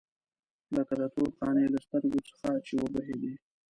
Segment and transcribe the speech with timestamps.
[0.75, 3.33] لکه د تور قانع له سترګو څخه چې وبهېدې.